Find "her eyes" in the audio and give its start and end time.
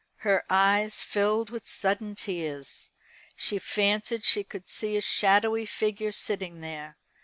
0.25-1.03